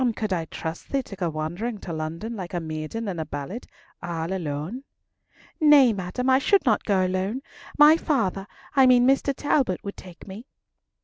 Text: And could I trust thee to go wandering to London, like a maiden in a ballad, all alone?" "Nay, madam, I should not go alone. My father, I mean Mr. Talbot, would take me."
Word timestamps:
And 0.03 0.15
could 0.15 0.33
I 0.33 0.45
trust 0.45 0.89
thee 0.89 1.03
to 1.03 1.15
go 1.15 1.29
wandering 1.29 1.77
to 1.81 1.93
London, 1.93 2.35
like 2.35 2.55
a 2.55 2.59
maiden 2.59 3.07
in 3.07 3.19
a 3.19 3.23
ballad, 3.27 3.67
all 4.01 4.33
alone?" 4.33 4.83
"Nay, 5.59 5.93
madam, 5.93 6.27
I 6.27 6.39
should 6.39 6.65
not 6.65 6.83
go 6.85 7.05
alone. 7.05 7.43
My 7.77 7.97
father, 7.97 8.47
I 8.75 8.87
mean 8.87 9.05
Mr. 9.05 9.31
Talbot, 9.31 9.83
would 9.83 9.97
take 9.97 10.25
me." 10.27 10.47